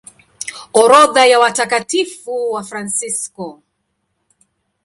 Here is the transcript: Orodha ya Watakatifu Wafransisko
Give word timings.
Orodha 0.73 1.25
ya 1.27 1.39
Watakatifu 1.39 2.51
Wafransisko 2.51 3.61